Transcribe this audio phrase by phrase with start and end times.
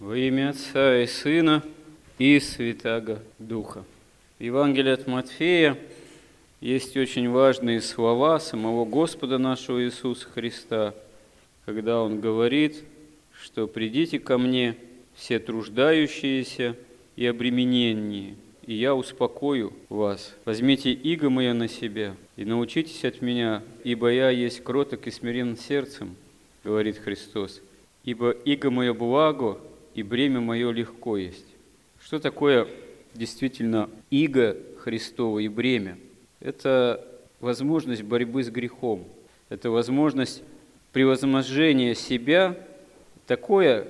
[0.00, 1.62] Во имя Отца и Сына
[2.18, 3.84] и Святаго Духа.
[4.40, 5.78] В Евангелии от Матфея
[6.60, 10.94] есть очень важные слова самого Господа нашего Иисуса Христа,
[11.64, 12.82] когда Он говорит,
[13.40, 14.76] что «придите ко мне,
[15.14, 16.74] все труждающиеся
[17.14, 18.34] и обремененные,
[18.66, 20.34] и я успокою вас.
[20.44, 25.56] Возьмите иго мое на себя и научитесь от меня, ибо я есть кроток и смирен
[25.56, 26.16] сердцем,
[26.64, 27.62] говорит Христос.
[28.04, 29.58] Ибо иго мое благо,
[29.94, 31.46] и бремя мое легко есть.
[32.02, 32.68] Что такое
[33.14, 35.96] действительно иго Христово и бремя?
[36.40, 37.06] Это
[37.40, 39.04] возможность борьбы с грехом.
[39.48, 40.42] Это возможность
[40.92, 42.58] превозможения себя,
[43.26, 43.86] такое,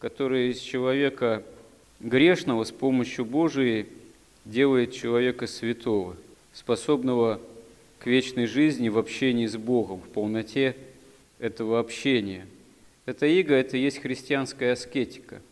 [0.00, 1.42] которое из человека
[2.00, 3.86] грешного с помощью Божией
[4.44, 6.16] делает человека святого,
[6.52, 7.40] способного
[7.98, 10.76] к вечной жизни в общении с Богом, в полноте
[11.38, 12.46] этого общения.
[13.04, 15.42] Это иго– это есть христианская аскетика.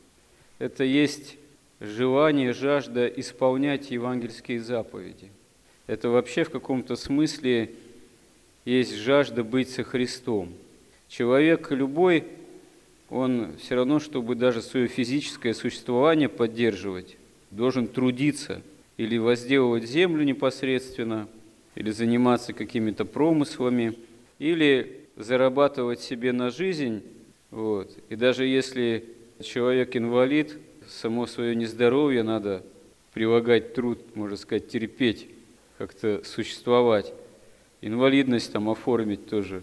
[0.58, 1.36] Это есть
[1.80, 5.30] желание, жажда исполнять евангельские заповеди.
[5.86, 7.74] Это вообще в каком-то смысле
[8.64, 10.52] есть жажда быть со Христом.
[11.08, 12.24] Человек любой–
[13.10, 17.16] он все равно, чтобы даже свое физическое существование поддерживать,
[17.50, 18.62] должен трудиться
[18.96, 21.28] или возделывать землю непосредственно,
[21.74, 23.98] или заниматься какими-то промыслами,
[24.38, 27.02] или зарабатывать себе на жизнь.
[27.50, 27.90] Вот.
[28.08, 29.04] И даже если
[29.42, 32.62] человек инвалид, само свое нездоровье надо
[33.12, 35.28] прилагать труд, можно сказать, терпеть,
[35.78, 37.12] как-то существовать.
[37.80, 39.62] Инвалидность там оформить тоже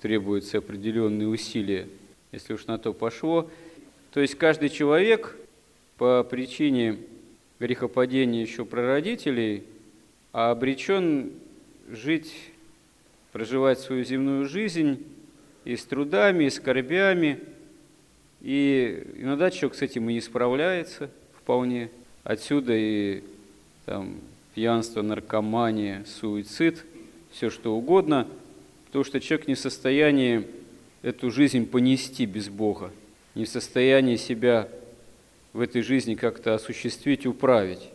[0.00, 1.88] требуются определенные усилия–
[2.32, 3.48] если уж на то пошло.
[4.10, 5.36] То есть каждый человек
[5.98, 6.98] по причине
[7.60, 9.62] грехопадения еще прародителей
[10.32, 11.32] обречен
[11.88, 12.34] жить,
[13.32, 15.04] проживать свою земную жизнь
[15.64, 17.40] и с трудами, и скорбями.
[18.40, 21.90] И иногда человек с этим и не справляется вполне.
[22.24, 23.22] Отсюда и
[23.86, 24.16] там,
[24.54, 26.84] пьянство, наркомания, суицид,
[27.30, 28.28] все что угодно,
[28.86, 30.46] потому что человек не в состоянии
[31.02, 32.90] эту жизнь понести без Бога,
[33.34, 34.68] не в состоянии себя
[35.52, 37.90] в этой жизни как-то осуществить, управить.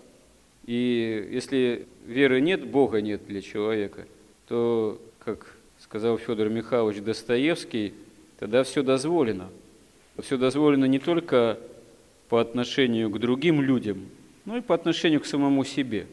[0.66, 4.06] И если веры нет, Бога нет для человека,
[4.48, 7.94] то, как сказал Федор Михайлович Достоевский,
[8.40, 9.50] тогда все дозволено.
[10.20, 11.60] Все дозволено не только
[12.30, 14.06] по отношению к другим людям,
[14.46, 16.08] но и по отношению к самому себе.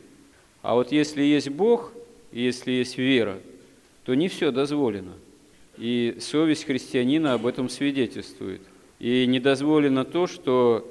[0.62, 1.92] А вот если есть Бог,
[2.32, 3.38] если есть вера,
[4.04, 5.12] то не все дозволено.
[5.78, 8.62] И совесть христианина об этом свидетельствует.
[8.98, 10.90] И не дозволено то, что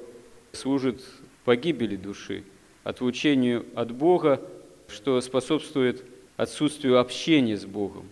[0.52, 1.02] служит
[1.44, 2.44] погибели души,
[2.82, 4.40] отлучению от Бога,
[4.88, 6.04] что способствует
[6.36, 8.08] отсутствию общения с Богом.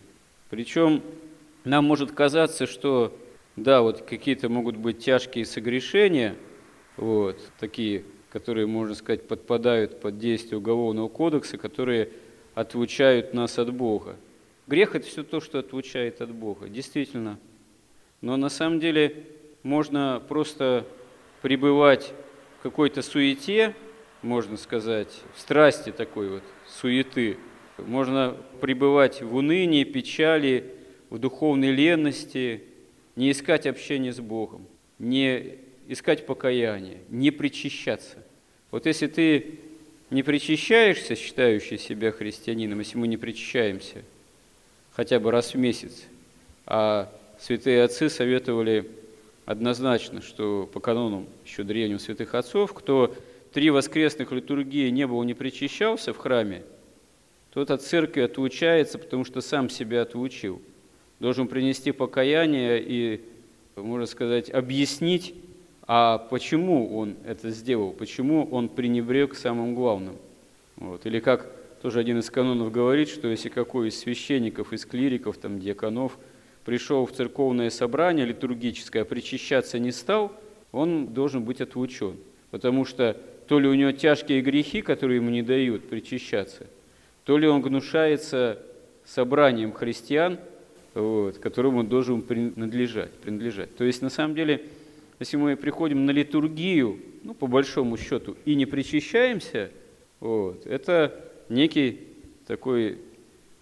[0.53, 1.03] Причем
[1.65, 3.19] нам может казаться, что
[3.57, 6.37] да, вот какие-то могут быть тяжкие согрешения,
[6.99, 12.11] вот, такие, которые, можно сказать, подпадают под действие Уголовного кодекса, которые
[12.55, 14.17] отлучают нас от Бога.
[14.67, 17.39] Грех– это все то, что отлучает от Бога, действительно.
[18.21, 19.25] Но на самом деле
[19.63, 20.85] можно просто
[21.41, 22.13] пребывать
[22.59, 23.75] в какой-то суете,
[24.21, 27.39] можно сказать, в страсти такой вот суеты.
[27.87, 30.65] Можно пребывать в унынии, печали,
[31.11, 32.63] в духовной ленности,
[33.17, 34.67] не искать общения с Богом,
[34.99, 35.57] не
[35.89, 38.19] искать покаяния, не причащаться.
[38.71, 39.59] Вот если ты
[40.11, 44.03] не причащаешься, считающий себя христианином, если мы не причащаемся–
[44.95, 46.05] хотя бы раз в месяц.
[46.67, 48.91] А святые отцы советовали
[49.45, 53.15] однозначно, что по канонам еще древним святых отцов, кто
[53.53, 56.63] три воскресных литургии не был, не причащался в храме,
[57.53, 60.61] тот от церкви отлучается, потому что сам себя отлучил.
[61.21, 63.21] Должен принести покаяние и,
[63.77, 65.35] можно сказать, объяснить,
[65.87, 70.17] а почему он это сделал, почему он пренебрег самым главным.
[70.77, 71.05] Вот.
[71.07, 71.51] Или как
[71.83, 76.17] тоже один из канонов говорит, что если какой из священников, из клириков, там, диаконов
[76.65, 80.33] пришел в церковное собрание литургическое, а причащаться не стал,
[80.71, 82.17] он должен быть отлучен.
[82.51, 83.17] Потому что
[83.47, 86.67] то ли у него тяжкие грехи, которые ему не дают причащаться,
[87.25, 88.59] то ли он гнушается
[89.05, 90.39] собранием христиан,
[90.95, 93.75] вот, которому он должен принадлежать, принадлежать.
[93.77, 94.67] То есть, на самом деле,
[95.19, 99.71] если мы приходим на литургию, ну, по большому счету, и не причащаемся,
[100.21, 102.01] вот, это некий
[102.47, 102.99] такой,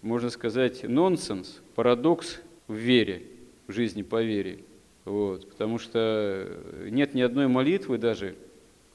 [0.01, 3.23] можно сказать, нонсенс, парадокс в вере,
[3.67, 4.59] в жизни по вере.
[5.05, 6.47] Вот, потому что
[6.89, 8.35] нет ни одной молитвы даже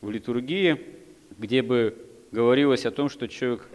[0.00, 0.80] в литургии,
[1.38, 1.96] где бы
[2.30, 3.66] говорилось о том, что человек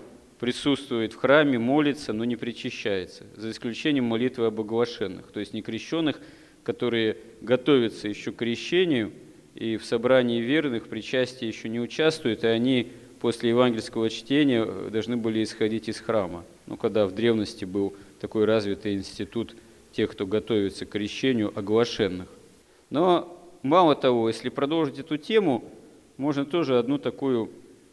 [0.41, 6.19] присутствует в храме, молится, но не причащается, за исключением молитвы об оглашенных, то есть некрещенных,
[6.63, 9.11] которые готовятся еще к крещению
[9.53, 15.43] и в собрании верных причастие еще не участвуют, и они после евангельского чтения должны были
[15.43, 16.43] исходить из храма.
[16.65, 19.55] Ну, когда в древности был такой развитый институт
[19.91, 22.29] тех, кто готовится к крещению, оглашенных.
[22.89, 25.63] Но мало того, если продолжить эту тему,
[26.17, 27.51] можно тоже одну такую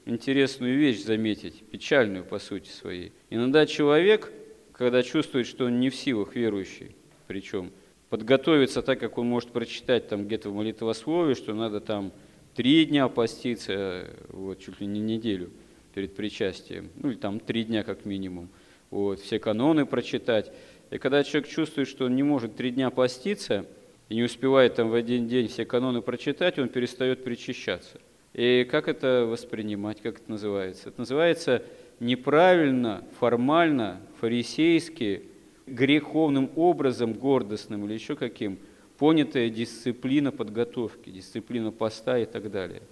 [0.09, 3.13] интересную вещь заметить, печальную по сути своей.
[3.29, 4.33] Иногда человек,
[4.73, 6.97] когда чувствует, что он не в силах верующий,
[7.27, 7.71] причем
[8.09, 12.13] подготовиться так, как он может прочитать там где-то в молитвословии, что надо там
[12.55, 15.51] три дня поститься, вот, чуть ли не неделю
[15.95, 18.49] перед причастием, ну или там три дня как минимум,
[18.91, 20.51] вот, все каноны прочитать.
[20.91, 23.67] И когда человек чувствует, что он не может три дня поститься
[24.09, 28.01] и не успевает там в один день все каноны прочитать, он перестает причащаться.
[28.39, 30.91] И как это воспринимать, как это называется?
[30.91, 31.65] Это называется
[31.99, 35.25] неправильно, формально, фарисейски,
[35.67, 38.61] греховным образом, гордостным или еще каким,
[38.97, 42.83] понятая дисциплина подготовки, дисциплина поста и так далее.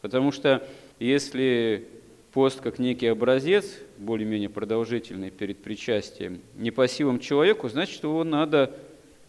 [0.00, 0.68] Потому что
[0.98, 1.86] если
[2.32, 8.74] пост как некий образец, более-менее продолжительный перед причастием, не по силам человеку, значит, его надо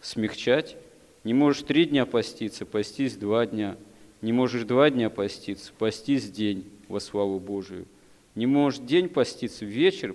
[0.00, 0.76] смягчать.
[1.22, 3.76] Не можешь три дня поститься, постись два дня–
[4.22, 7.86] не можешь два дня поститься, постись день во славу Божию.
[8.34, 10.14] Не можешь день поститься, вечер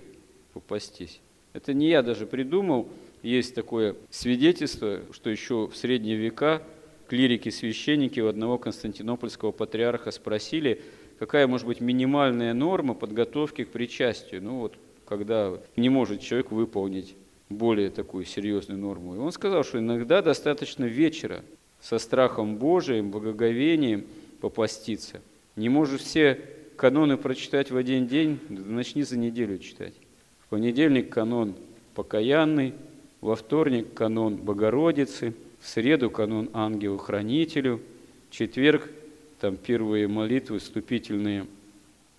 [0.52, 1.20] попастись.
[1.52, 2.88] Это не я даже придумал.
[3.22, 6.62] Есть такое свидетельство, что еще в средние века
[7.08, 10.82] клирики-священники у одного константинопольского патриарха спросили,
[11.18, 14.42] какая может быть минимальная норма подготовки к причастию.
[14.42, 14.74] Ну вот,
[15.06, 17.14] когда не может человек выполнить
[17.48, 19.16] более такую серьезную норму.
[19.16, 21.44] И он сказал, что иногда достаточно вечера,
[21.84, 24.06] со страхом Божиим, благоговением
[24.40, 25.20] попаститься.
[25.54, 26.40] Не можешь все
[26.76, 29.92] каноны прочитать в один день, начни за неделю читать.
[30.40, 31.54] В понедельник канон
[31.94, 32.72] покаянный,
[33.20, 37.82] во вторник канон Богородицы, в среду канон ангелу-хранителю,
[38.30, 38.88] в четверг
[39.38, 41.46] там первые молитвы вступительные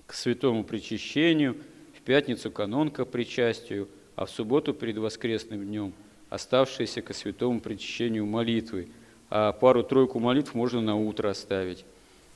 [0.05, 1.57] к святому причащению,
[1.97, 5.91] в пятницу канон к причастию, а в субботу перед воскресным днем
[6.29, 8.89] оставшиеся ко святому причащению молитвы–
[9.29, 11.85] а пару-тройку молитв можно на утро оставить.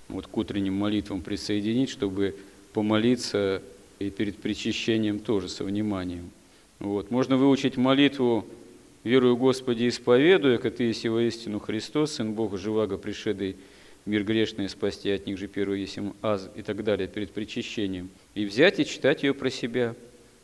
[0.07, 2.35] Вот к утренним молитвам присоединить, чтобы
[2.73, 3.61] помолиться
[3.99, 6.31] и перед причащением тоже со вниманием.
[6.79, 7.11] Вот.
[7.11, 8.45] Можно выучить молитву
[9.03, 13.57] «Верую Господи, исповедуя, как Ты есть истину Христос, Сын Бога, живаго пришедший
[14.05, 18.09] мир грешный, спасти от них же первый есть аз» и так далее перед причащением.
[18.33, 19.95] И взять и читать ее про себя,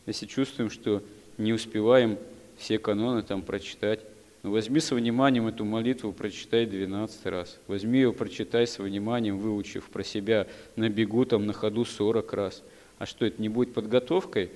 [0.06, 1.01] если чувствуем, что
[1.38, 2.18] не успеваем
[2.57, 4.01] все каноны там прочитать.
[4.45, 7.57] Но ну, возьми со вниманием эту молитву, прочитай 12 раз.
[7.65, 10.45] Возьми ее, прочитай со вниманием, выучив про себя
[10.75, 12.62] на бегу, там, на ходу 40 раз.
[13.00, 14.51] А что, это не будет подготовкой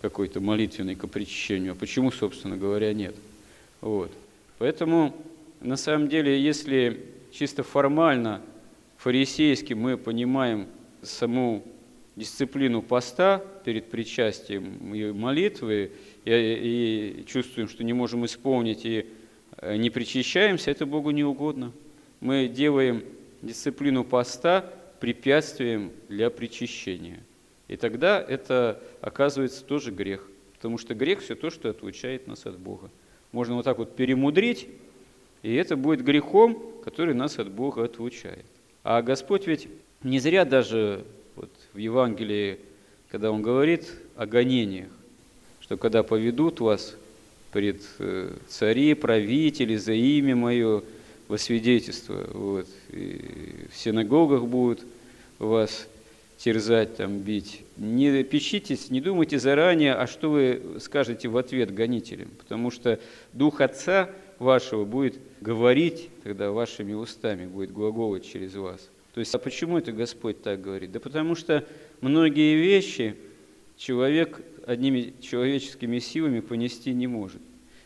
[0.00, 1.74] какой-то молитвенной к причащению?
[1.74, 3.14] А почему, собственно говоря, нет?
[3.80, 4.10] Вот.
[4.58, 5.14] Поэтому,
[5.60, 8.42] на самом деле, если чисто формально,
[8.96, 10.66] фарисейски мы понимаем
[11.02, 11.62] саму
[12.20, 15.90] дисциплину поста перед причастием и молитвы,
[16.24, 19.06] и, и чувствуем, что не можем исполнить и
[19.60, 21.72] Э, не причащаемся, это Богу не угодно.
[22.20, 23.04] Мы делаем
[23.42, 24.70] дисциплину поста
[25.00, 27.20] препятствием для причащения.
[27.68, 32.58] И тогда это оказывается тоже грех, потому что грех все то, что отлучает нас от
[32.58, 32.90] Бога.
[33.32, 34.66] Можно вот так вот перемудрить,
[35.42, 38.44] и это будет грехом, который нас от Бога отлучает.
[38.82, 39.68] А Господь ведь
[40.02, 41.04] не зря даже
[41.72, 42.58] в Евангелии,
[43.10, 43.86] когда Он говорит
[44.16, 44.88] о гонениях,
[45.60, 46.94] что когда поведут вас
[47.52, 50.82] пред э, цари, правители за имя Мое
[51.28, 52.26] во свидетельство.
[52.32, 52.66] Вот.
[52.90, 53.20] И
[53.72, 54.80] в синагогах будут
[55.38, 55.86] вас
[56.38, 57.62] терзать, там, бить.
[57.76, 62.98] Не печитесь, не думайте заранее, а что вы скажете в ответ гонителям, потому что
[63.32, 68.80] Дух Отца вашего будет говорить тогда вашими устами, будет глаголать через вас.
[69.14, 70.92] То есть, а почему это Господь так говорит?
[70.92, 71.66] Да потому что
[72.00, 73.16] многие вещи
[73.76, 77.40] человек одними человеческими силами понести не может.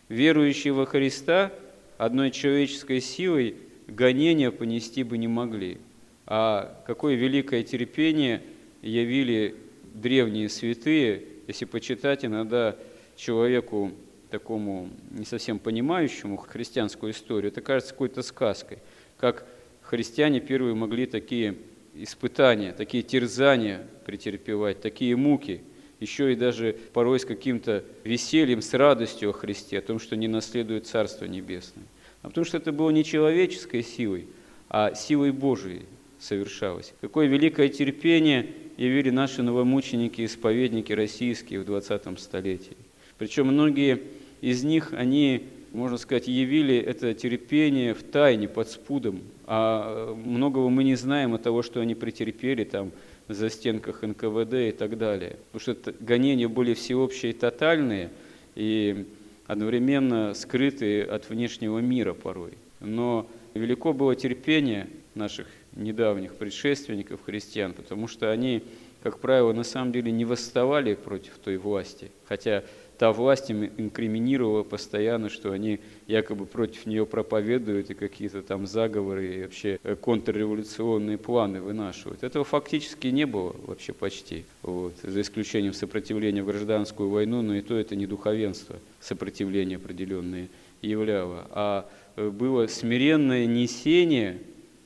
[0.09, 1.53] Верующие во Христа
[1.97, 5.79] одной человеческой силой гонения понести бы не могли.
[6.27, 8.43] А какое великое терпение
[8.83, 9.57] явили
[9.95, 12.77] древние святые, если почитать иногда
[13.17, 13.93] человеку
[14.31, 18.79] такому не совсем понимающему христианскую историю, это кажется какой-то сказкой,
[19.17, 19.47] как
[19.85, 21.57] христиане первые могли такие
[21.95, 25.63] испытания, такие терзания претерпевать, такие муки–
[26.05, 30.29] еще и даже порой с каким-то весельем, с радостью о Христе, о том, что не
[30.29, 31.85] наследует Царство Небесное.
[32.23, 34.27] А потому что это было не человеческой силой,
[34.69, 35.83] а силой Божией
[36.19, 36.95] совершалось.
[37.01, 42.77] Какое великое терпение явили наши новомученики, исповедники российские в 20 столетии.
[43.19, 44.03] Причем многие
[44.41, 49.23] из них, они можно сказать, явили это терпение в тайне, под спудом.
[49.47, 52.93] А многого мы не знаем от того, что они претерпели там
[53.29, 55.37] за стенках НКВД и так далее.
[55.53, 58.11] Потому что гонения были всеобщие и тотальные,
[58.55, 59.07] и
[59.47, 62.53] одновременно скрытые от внешнего мира порой.
[62.81, 65.47] Но велико было терпение наших
[65.77, 68.63] недавних предшественников христиан, потому что они,
[69.03, 72.65] как правило, на самом деле не восставали против той власти, хотя
[73.05, 79.27] та власть им инкриминировала постоянно, что они якобы против нее проповедуют и какие-то там заговоры
[79.27, 82.25] и вообще э, контрреволюционные планы вынашивают.
[82.25, 87.61] Этого фактически не было вообще почти, вот, за исключением сопротивления в гражданскую войну, но и
[87.61, 90.49] то это не духовенство, сопротивление определенное
[90.81, 94.39] являло, а э, было смиренное несение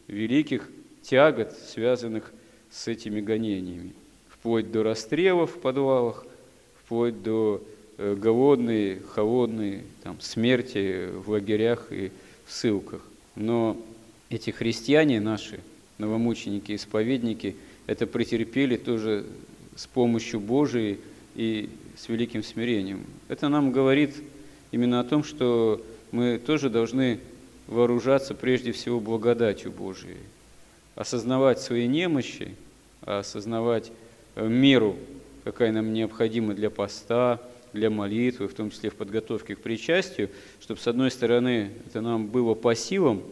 [0.08, 0.68] великих
[1.02, 2.32] тягот, связанных
[2.68, 3.92] с этими гонениями,
[4.28, 6.26] вплоть до расстрелов в подвалах,
[6.82, 7.62] вплоть до
[7.98, 12.10] голодные, холодные, там, смерти в лагерях и
[12.46, 13.02] в ссылках.
[13.36, 13.76] Но
[14.30, 15.60] эти христиане наши,
[15.98, 19.26] новомученики, исповедники, это претерпели тоже
[19.76, 20.98] с помощью Божией
[21.34, 23.04] и с великим смирением.
[23.28, 24.14] Это нам говорит
[24.70, 27.20] именно о том, что мы тоже должны
[27.66, 30.16] вооружаться прежде всего благодатью Божией,
[30.94, 32.54] осознавать свои немощи,
[33.02, 33.92] осознавать
[34.34, 34.96] э, меру,
[35.44, 37.40] какая нам необходима для поста,
[37.72, 42.26] для молитвы, в том числе в подготовке к причастию, чтобы, с одной стороны, это нам
[42.26, 43.22] было по силам,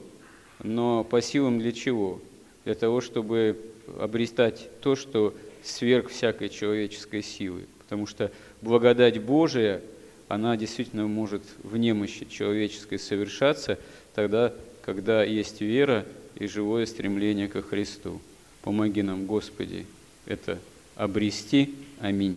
[0.62, 2.21] но по силам для чего?
[2.64, 3.59] Для того, чтобы
[3.99, 7.66] обретать то, что сверх всякой человеческой силы.
[7.78, 9.81] Потому что благодать Божия,
[10.28, 13.78] она действительно может в немощи человеческой совершаться
[14.14, 14.52] тогда,
[14.85, 18.21] когда есть вера и живое стремление ко Христу.
[18.62, 19.87] Помоги нам, Господи,
[20.26, 20.59] это
[20.97, 21.75] обрести.
[22.00, 22.37] Аминь.